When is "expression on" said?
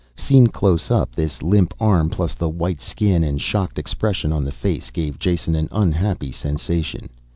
3.77-4.43